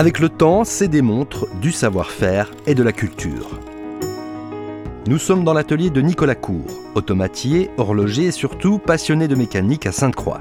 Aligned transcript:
Avec 0.00 0.18
le 0.18 0.30
temps, 0.30 0.64
c'est 0.64 0.88
des 0.88 1.02
montres, 1.02 1.46
du 1.60 1.72
savoir-faire 1.72 2.50
et 2.66 2.74
de 2.74 2.82
la 2.82 2.90
culture. 2.90 3.60
Nous 5.06 5.18
sommes 5.18 5.44
dans 5.44 5.52
l'atelier 5.52 5.90
de 5.90 6.00
Nicolas 6.00 6.36
Cour, 6.36 6.64
automatier, 6.94 7.68
horloger 7.76 8.22
et 8.22 8.30
surtout 8.30 8.78
passionné 8.78 9.28
de 9.28 9.34
mécanique 9.34 9.84
à 9.84 9.92
Sainte-Croix. 9.92 10.40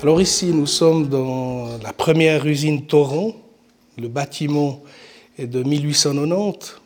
Alors 0.00 0.22
ici, 0.22 0.46
nous 0.54 0.64
sommes 0.64 1.08
dans 1.08 1.76
la 1.82 1.92
première 1.92 2.46
usine 2.46 2.86
Toron. 2.86 3.34
Le 3.98 4.08
bâtiment 4.08 4.82
est 5.36 5.46
de 5.46 5.62
1890, 5.62 6.80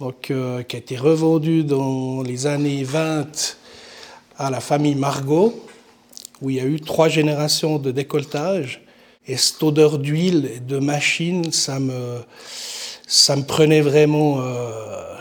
donc, 0.00 0.32
euh, 0.32 0.64
qui 0.64 0.74
a 0.74 0.80
été 0.80 0.96
revendu 0.96 1.62
dans 1.62 2.22
les 2.24 2.48
années 2.48 2.82
20 2.82 3.56
à 4.36 4.50
la 4.50 4.58
famille 4.58 4.96
Margot, 4.96 5.64
où 6.42 6.50
il 6.50 6.56
y 6.56 6.60
a 6.60 6.64
eu 6.64 6.80
trois 6.80 7.08
générations 7.08 7.78
de 7.78 7.92
décolletage. 7.92 8.82
Et 9.28 9.36
cette 9.36 9.62
odeur 9.62 9.98
d'huile 9.98 10.50
et 10.56 10.60
de 10.60 10.78
machine, 10.78 11.52
ça 11.52 11.78
me, 11.78 12.20
ça 13.06 13.36
me 13.36 13.42
prenait 13.42 13.82
vraiment 13.82 14.40
euh, 14.40 15.14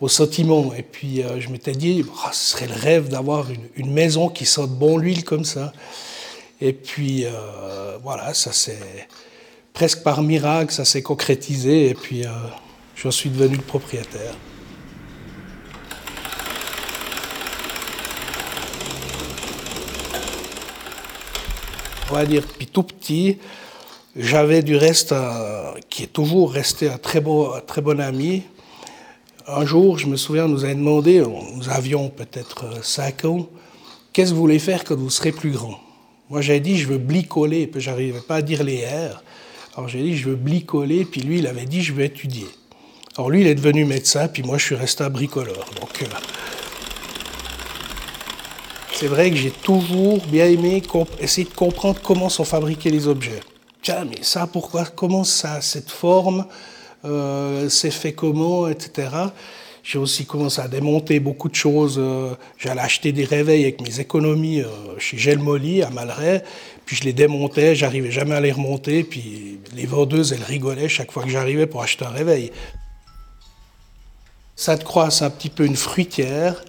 au 0.00 0.06
sentiment. 0.08 0.72
Et 0.72 0.82
puis 0.82 1.22
euh, 1.22 1.40
je 1.40 1.48
m'étais 1.48 1.72
dit, 1.72 2.04
oh, 2.08 2.28
ce 2.32 2.52
serait 2.52 2.68
le 2.68 2.74
rêve 2.74 3.08
d'avoir 3.08 3.48
une, 3.76 3.92
maison 3.92 4.28
qui 4.28 4.46
sente 4.46 4.70
bon 4.70 4.98
l'huile 4.98 5.24
comme 5.24 5.44
ça. 5.44 5.72
Et 6.60 6.72
puis 6.72 7.24
euh, 7.24 7.98
voilà, 8.04 8.34
ça 8.34 8.52
s'est 8.52 9.08
presque 9.72 10.04
par 10.04 10.22
miracle, 10.22 10.72
ça 10.72 10.84
s'est 10.84 11.02
concrétisé. 11.02 11.88
Et 11.88 11.94
puis 11.94 12.22
j'en 12.94 13.10
suis 13.10 13.30
devenu 13.30 13.56
le 13.56 13.62
propriétaire. 13.62 14.34
On 22.10 22.14
va 22.14 22.26
dire, 22.26 22.42
puis 22.56 22.66
tout 22.66 22.82
petit, 22.82 23.38
j'avais 24.16 24.62
du 24.62 24.76
reste, 24.76 25.14
qui 25.88 26.04
est 26.04 26.12
toujours 26.12 26.52
resté 26.52 26.88
un 26.88 26.98
très, 26.98 27.20
beau, 27.20 27.54
très 27.66 27.80
bon 27.80 28.00
ami. 28.00 28.42
Un 29.46 29.64
jour, 29.64 29.98
je 29.98 30.06
me 30.06 30.16
souviens, 30.16 30.44
on 30.44 30.48
nous 30.48 30.64
a 30.64 30.74
demandé, 30.74 31.20
nous 31.20 31.68
avions 31.68 32.08
peut-être 32.08 32.84
5 32.84 33.24
ans, 33.24 33.48
qu'est-ce 34.12 34.30
que 34.30 34.34
vous 34.34 34.40
voulez 34.40 34.58
faire 34.58 34.84
quand 34.84 34.96
vous 34.96 35.10
serez 35.10 35.32
plus 35.32 35.52
grand? 35.52 35.78
Moi, 36.30 36.42
j'avais 36.42 36.60
dit, 36.60 36.76
je 36.76 36.86
veux 36.86 36.98
blicoler, 36.98 37.66
puis 37.66 37.80
j'arrivais 37.80 38.20
pas 38.20 38.36
à 38.36 38.42
dire 38.42 38.62
les 38.62 38.84
R. 38.84 39.22
Alors 39.76 39.88
j'ai 39.88 40.02
dit, 40.02 40.16
je 40.16 40.28
veux 40.28 40.36
blicoler, 40.36 41.04
puis 41.04 41.20
lui, 41.20 41.38
il 41.38 41.46
avait 41.46 41.64
dit, 41.64 41.82
je 41.82 41.92
veux 41.92 42.02
étudier. 42.02 42.48
Alors 43.16 43.30
lui, 43.30 43.40
il 43.40 43.46
est 43.46 43.54
devenu 43.54 43.84
médecin, 43.84 44.28
puis 44.28 44.42
moi, 44.42 44.58
je 44.58 44.64
suis 44.64 44.74
resté 44.74 45.04
un 45.04 45.10
bricoleur. 45.10 45.64
Donc, 45.80 46.02
euh, 46.02 46.06
c'est 48.98 49.06
vrai 49.06 49.30
que 49.30 49.36
j'ai 49.36 49.52
toujours 49.52 50.18
bien 50.26 50.46
aimé 50.46 50.82
essayer 51.20 51.46
de 51.46 51.54
comprendre 51.54 52.00
comment 52.02 52.28
sont 52.28 52.44
fabriqués 52.44 52.90
les 52.90 53.06
objets. 53.06 53.38
Tiens, 53.80 54.04
mais 54.04 54.18
ça, 54.22 54.48
pourquoi, 54.48 54.86
comment 54.86 55.22
ça, 55.22 55.60
cette 55.60 55.88
forme, 55.92 56.44
euh, 57.04 57.68
c'est 57.68 57.92
fait 57.92 58.12
comment, 58.12 58.66
etc. 58.66 59.10
J'ai 59.84 59.98
aussi 59.98 60.26
commencé 60.26 60.60
à 60.60 60.66
démonter 60.66 61.20
beaucoup 61.20 61.48
de 61.48 61.54
choses. 61.54 61.94
Euh, 61.96 62.34
j'allais 62.58 62.80
acheter 62.80 63.12
des 63.12 63.24
réveils 63.24 63.62
avec 63.62 63.80
mes 63.82 64.00
économies 64.00 64.62
euh, 64.62 64.98
chez 64.98 65.16
Gelmoli 65.16 65.80
à 65.84 65.90
Malray, 65.90 66.42
puis 66.84 66.96
je 66.96 67.04
les 67.04 67.12
démontais, 67.12 67.76
j'arrivais 67.76 68.10
jamais 68.10 68.34
à 68.34 68.40
les 68.40 68.50
remonter, 68.50 69.04
puis 69.04 69.60
les 69.76 69.86
vendeuses, 69.86 70.32
elles 70.32 70.42
rigolaient 70.42 70.88
chaque 70.88 71.12
fois 71.12 71.22
que 71.22 71.30
j'arrivais 71.30 71.68
pour 71.68 71.82
acheter 71.82 72.04
un 72.04 72.10
réveil. 72.10 72.50
Ça 74.56 74.76
te 74.76 74.82
croit, 74.82 75.12
c'est 75.12 75.24
un 75.24 75.30
petit 75.30 75.50
peu 75.50 75.64
une 75.64 75.76
fruitière. 75.76 76.64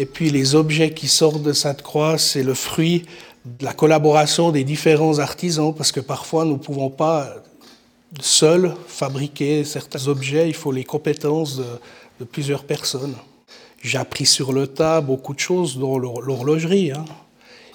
Et 0.00 0.06
puis 0.06 0.30
les 0.30 0.54
objets 0.54 0.94
qui 0.94 1.08
sortent 1.08 1.42
de 1.42 1.52
Sainte-Croix, 1.52 2.16
c'est 2.16 2.42
le 2.42 2.54
fruit 2.54 3.04
de 3.44 3.62
la 3.62 3.74
collaboration 3.74 4.50
des 4.50 4.64
différents 4.64 5.18
artisans, 5.18 5.74
parce 5.74 5.92
que 5.92 6.00
parfois 6.00 6.46
nous 6.46 6.54
ne 6.54 6.58
pouvons 6.58 6.88
pas 6.88 7.28
seuls 8.18 8.74
fabriquer 8.86 9.62
certains 9.62 10.08
objets, 10.08 10.48
il 10.48 10.54
faut 10.54 10.72
les 10.72 10.84
compétences 10.84 11.60
de, 12.18 12.24
plusieurs 12.24 12.64
personnes. 12.64 13.14
J'ai 13.82 13.98
appris 13.98 14.24
sur 14.24 14.54
le 14.54 14.66
tas 14.66 15.02
beaucoup 15.02 15.34
de 15.34 15.38
choses, 15.38 15.76
dont 15.76 15.98
l'horlogerie. 15.98 16.92
Hein. 16.92 17.04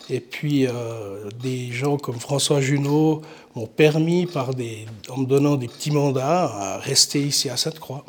Et 0.09 0.19
puis 0.19 0.65
euh, 0.65 1.29
des 1.43 1.71
gens 1.71 1.97
comme 1.97 2.19
François 2.19 2.59
Junot 2.59 3.21
m'ont 3.53 3.67
permis, 3.67 4.27
en 5.09 5.17
me 5.17 5.25
donnant 5.27 5.57
des 5.57 5.67
petits 5.67 5.91
mandats, 5.91 6.45
à 6.45 6.77
rester 6.79 7.21
ici 7.21 7.51
à 7.51 7.57
Sainte-Croix. 7.57 8.03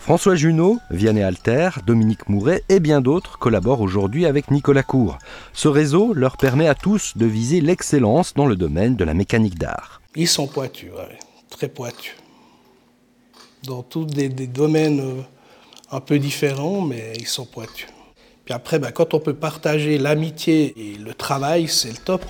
François 0.00 0.36
Junot, 0.36 0.78
Vianney 0.90 1.22
Alter, 1.22 1.70
Dominique 1.86 2.28
Mouret 2.28 2.62
et 2.68 2.80
bien 2.80 3.00
d'autres 3.00 3.38
collaborent 3.38 3.82
aujourd'hui 3.82 4.24
avec 4.24 4.50
Nicolas 4.50 4.82
Cour. 4.82 5.18
Ce 5.52 5.68
réseau 5.68 6.14
leur 6.14 6.36
permet 6.36 6.66
à 6.66 6.74
tous 6.74 7.16
de 7.16 7.26
viser 7.26 7.60
l'excellence 7.60 8.32
dans 8.34 8.46
le 8.46 8.56
domaine 8.56 8.96
de 8.96 9.04
la 9.04 9.14
mécanique 9.14 9.58
d'art. 9.58 10.00
Ils 10.16 10.28
sont 10.28 10.46
pointus, 10.46 10.90
très 11.50 11.68
pointus. 11.68 12.14
Dans 13.64 13.82
tous 13.82 14.06
des, 14.06 14.28
domaines 14.28 15.00
euh, 15.00 15.22
un 15.90 16.00
peu 16.00 16.18
différents, 16.18 16.80
mais 16.80 17.12
ils 17.18 17.26
sont 17.26 17.44
pointus. 17.44 17.88
Puis 18.44 18.54
après, 18.54 18.78
ben, 18.78 18.92
quand 18.92 19.12
on 19.12 19.20
peut 19.20 19.34
partager 19.34 19.98
l'amitié 19.98 20.74
et 20.76 20.96
le 20.96 21.12
travail, 21.12 21.68
c'est 21.68 21.90
le 21.90 21.98
top. 21.98 22.24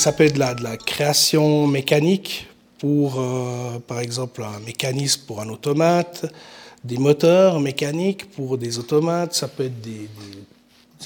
Ça 0.00 0.12
peut 0.12 0.24
être 0.24 0.32
de 0.32 0.62
la, 0.64 0.78
création 0.78 1.66
mécanique 1.66 2.48
pour, 2.78 3.20
euh, 3.20 3.78
par 3.86 4.00
exemple, 4.00 4.42
un 4.42 4.58
mécanisme 4.60 5.24
pour 5.26 5.42
un 5.42 5.48
automate, 5.50 6.24
des 6.82 6.96
moteurs 6.96 7.60
mécaniques 7.60 8.30
pour 8.30 8.56
des 8.56 8.78
automates, 8.78 9.34
ça 9.34 9.46
peut 9.46 9.66
être 9.66 9.78
des, 9.82 10.08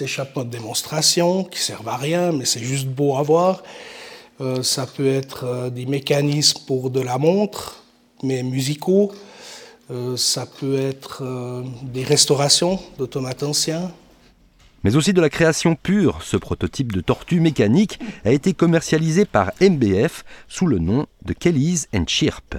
échappements 0.00 0.44
de 0.44 0.50
démonstration 0.50 1.42
qui 1.42 1.58
servent 1.58 1.88
à 1.88 1.96
rien, 1.96 2.30
mais 2.30 2.44
c'est 2.44 2.62
juste 2.62 2.86
beau 2.86 3.16
à 3.16 3.22
voir. 3.22 3.64
Euh, 4.40 4.62
ça 4.62 4.86
peut 4.86 5.10
être 5.10 5.44
euh, 5.44 5.70
des 5.70 5.86
mécanismes 5.86 6.60
pour 6.64 6.88
de 6.88 7.00
la 7.00 7.18
montre, 7.18 7.82
mais 8.22 8.44
musicaux. 8.44 9.10
ça 10.16 10.46
peut 10.46 10.78
être 10.78 11.24
des 11.82 12.04
restaurations 12.04 12.78
d'automates 12.96 13.42
anciens 13.42 13.90
mais 14.84 14.96
aussi 14.96 15.12
de 15.12 15.20
la 15.20 15.30
création 15.30 15.74
pure. 15.74 16.22
Ce 16.22 16.36
prototype 16.36 16.92
de 16.92 17.00
tortue 17.00 17.40
mécanique 17.40 17.98
a 18.24 18.30
été 18.30 18.52
commercialisé 18.52 19.24
par 19.24 19.50
MBF 19.60 20.24
sous 20.46 20.66
le 20.66 20.78
nom 20.78 21.06
de 21.24 21.32
Kelly's 21.32 21.88
and 21.94 22.04
Chirp, 22.06 22.56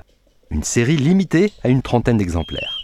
une 0.49 0.63
série 0.63 0.97
limitée 0.97 1.53
à 1.63 1.69
une 1.69 1.81
trentaine 1.81 2.17
d'exemplaires. 2.17 2.81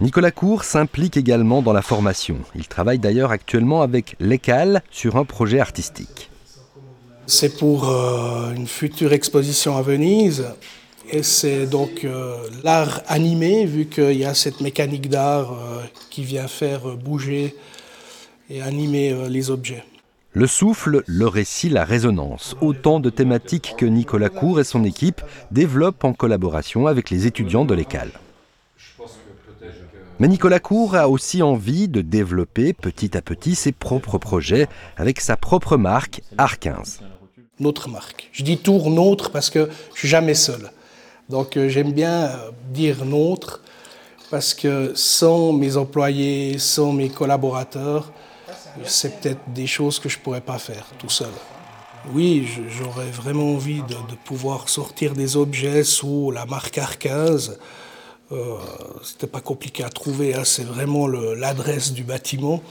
Nicolas 0.00 0.30
Cour 0.30 0.62
s'implique 0.62 1.16
également 1.16 1.60
dans 1.60 1.72
la 1.72 1.82
formation. 1.82 2.38
Il 2.54 2.68
travaille 2.68 3.00
d'ailleurs 3.00 3.32
actuellement 3.32 3.82
avec 3.82 4.14
l'ECAL 4.20 4.82
sur 4.92 5.16
un 5.16 5.24
projet 5.24 5.58
artistique. 5.58 6.30
C'est 7.26 7.58
pour 7.58 7.90
euh, 7.90 8.54
une 8.54 8.68
future 8.68 9.12
exposition 9.12 9.76
à 9.76 9.82
Venise 9.82 10.46
et 11.10 11.22
c'est 11.22 11.66
donc 11.66 12.04
euh, 12.04 12.36
l'art 12.64 13.02
animé, 13.06 13.64
vu 13.64 13.86
qu'il 13.86 14.18
y 14.18 14.24
a 14.24 14.34
cette 14.34 14.60
mécanique 14.60 15.08
d'art 15.08 15.52
euh, 15.52 15.82
qui 16.10 16.22
vient 16.22 16.48
faire 16.48 16.96
bouger 16.96 17.54
et 18.50 18.62
animer 18.62 19.12
euh, 19.12 19.28
les 19.28 19.50
objets. 19.50 19.84
Le 20.32 20.46
souffle, 20.46 21.02
le 21.06 21.26
récit, 21.26 21.68
la 21.68 21.84
résonance, 21.84 22.56
autant 22.60 23.00
de 23.00 23.10
thématiques 23.10 23.74
que 23.76 23.86
Nicolas 23.86 24.28
Cour 24.28 24.60
et 24.60 24.64
son 24.64 24.84
équipe 24.84 25.22
développent 25.50 26.04
en 26.04 26.12
collaboration 26.12 26.86
avec 26.86 27.10
les 27.10 27.26
étudiants 27.26 27.64
de 27.64 27.74
l'école. 27.74 28.12
Mais 30.20 30.28
Nicolas 30.28 30.60
Cour 30.60 30.96
a 30.96 31.08
aussi 31.08 31.42
envie 31.42 31.88
de 31.88 32.02
développer 32.02 32.72
petit 32.72 33.16
à 33.16 33.22
petit 33.22 33.54
ses 33.54 33.72
propres 33.72 34.18
projets 34.18 34.66
avec 34.96 35.20
sa 35.20 35.36
propre 35.36 35.76
marque 35.76 36.22
Art 36.36 36.58
15. 36.58 37.00
Notre 37.60 37.88
marque. 37.88 38.28
Je 38.32 38.42
dis 38.42 38.58
tour 38.58 38.90
nôtre 38.90 39.30
parce 39.30 39.48
que 39.48 39.68
je 39.94 40.00
suis 40.00 40.08
jamais 40.08 40.34
seul. 40.34 40.70
Donc 41.28 41.56
euh, 41.56 41.68
j'aime 41.68 41.92
bien 41.92 42.24
euh, 42.24 42.50
dire 42.70 43.04
nôtre 43.04 43.60
parce 44.30 44.54
que 44.54 44.92
sans 44.94 45.52
mes 45.52 45.76
employés, 45.76 46.58
sans 46.58 46.92
mes 46.92 47.08
collaborateurs, 47.08 48.12
c'est 48.84 49.20
peut-être 49.20 49.40
des 49.52 49.66
choses 49.66 49.98
que 49.98 50.08
je 50.08 50.18
ne 50.18 50.22
pourrais 50.22 50.40
pas 50.40 50.58
faire 50.58 50.86
tout 50.98 51.08
seul. 51.08 51.30
Oui, 52.12 52.46
j'aurais 52.68 53.10
vraiment 53.10 53.54
envie 53.54 53.82
de, 53.82 53.96
pouvoir 54.24 54.68
sortir 54.68 55.14
des 55.14 55.36
objets 55.36 55.82
sous 55.82 56.30
la 56.30 56.46
marque 56.46 56.76
R15. 56.76 57.56
Euh, 58.32 58.56
C'était 59.02 59.26
pas 59.26 59.40
compliqué 59.40 59.82
à 59.82 59.88
trouver, 59.88 60.34
hein. 60.34 60.44
c'est 60.44 60.64
vraiment 60.64 61.06
l'adresse 61.06 61.92
du 61.92 62.04
bâtiment 62.04 62.62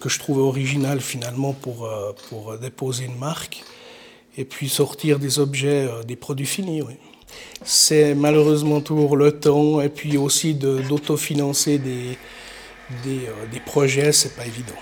que 0.00 0.08
je 0.08 0.18
trouvais 0.18 0.40
original 0.40 1.00
finalement 1.02 1.54
euh, 1.66 2.12
pour 2.28 2.56
déposer 2.56 3.04
une 3.04 3.18
marque. 3.18 3.62
Et 4.38 4.46
puis 4.46 4.70
sortir 4.70 5.18
des 5.18 5.38
objets, 5.38 5.90
des 6.06 6.16
produits 6.16 6.46
finis, 6.46 6.80
oui 6.80 6.94
c'est 7.64 8.14
malheureusement 8.14 8.80
toujours 8.80 9.16
le 9.16 9.32
temps 9.32 9.80
et 9.80 9.88
puis 9.88 10.16
aussi 10.16 10.54
d'autofinancer 10.54 11.78
des, 11.78 12.18
des, 13.04 13.26
euh, 13.26 13.46
des 13.52 13.60
projets, 13.60 14.12
c'est 14.12 14.34
pas 14.34 14.46
évident. 14.46 14.74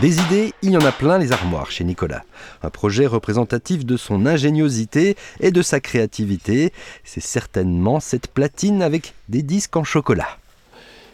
Des 0.00 0.20
idées, 0.20 0.52
il 0.62 0.70
y 0.70 0.76
en 0.76 0.84
a 0.84 0.92
plein 0.92 1.18
les 1.18 1.32
armoires 1.32 1.72
chez 1.72 1.82
Nicolas. 1.82 2.22
Un 2.62 2.70
projet 2.70 3.06
représentatif 3.06 3.84
de 3.84 3.96
son 3.96 4.26
ingéniosité 4.26 5.16
et 5.40 5.50
de 5.50 5.60
sa 5.60 5.80
créativité. 5.80 6.72
C'est 7.02 7.22
certainement 7.22 7.98
cette 7.98 8.28
platine 8.28 8.80
avec 8.82 9.14
des 9.28 9.42
disques 9.42 9.76
en 9.76 9.82
chocolat. 9.82 10.38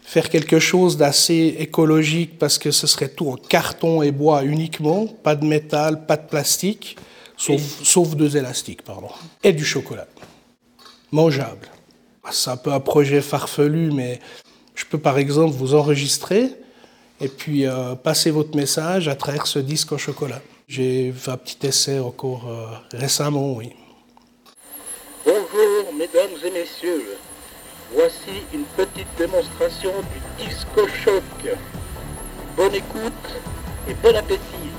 Faire 0.03 0.29
quelque 0.29 0.59
chose 0.59 0.99
d'assez 0.99 1.57
écologique 1.61 2.39
parce 2.39 2.59
que 2.59 2.71
ce 2.71 2.87
serait 2.87 3.09
tout 3.09 3.31
en 3.31 3.37
carton 3.37 4.03
et 4.03 4.13
bois 4.13 4.45
uniquement, 4.45 5.07
pas 5.07 5.35
de 5.35 5.47
métal, 5.47 6.05
pas 6.05 6.19
de 6.19 6.29
plastique, 6.29 6.99
sauf, 7.37 7.61
sauf 7.83 8.15
deux 8.17 8.37
élastiques, 8.37 8.83
pardon, 8.83 9.09
et 9.43 9.53
du 9.53 9.65
chocolat. 9.65 10.07
Mangeable. 11.13 11.69
C'est 12.31 12.51
un 12.51 12.57
peu 12.57 12.73
un 12.73 12.81
projet 12.81 13.21
farfelu, 13.21 13.91
mais 13.91 14.19
je 14.75 14.85
peux 14.85 14.99
par 14.99 15.19
exemple 15.19 15.55
vous 15.55 15.75
enregistrer 15.75 16.51
et 17.21 17.29
puis 17.29 17.67
euh, 17.67 17.95
passer 17.95 18.31
votre 18.31 18.57
message 18.57 19.09
à 19.09 19.15
travers 19.15 19.47
ce 19.47 19.59
disque 19.59 19.93
au 19.93 19.99
chocolat. 19.99 20.41
J'ai 20.67 21.13
fait 21.13 21.31
un 21.31 21.37
petit 21.37 21.67
essai 21.67 21.99
encore 21.99 22.49
euh, 22.49 22.67
récemment, 22.97 23.53
oui. 23.53 23.73
Bonjour 25.25 25.95
mesdames 25.97 26.37
et 26.45 26.51
messieurs, 26.51 27.17
voici 27.95 28.43
une 28.53 28.65
petite 28.77 29.09
démonstration 29.17 29.93
du 30.39 30.45
disco 30.45 30.87
choc. 30.89 31.23
Bonne 32.57 32.75
écoute 32.75 33.13
et 33.89 33.95
bon 33.95 34.17
appétit. 34.17 34.74